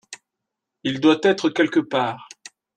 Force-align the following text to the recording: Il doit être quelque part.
Il 0.83 0.99
doit 0.99 1.19
être 1.23 1.51
quelque 1.51 1.79
part. 1.79 2.27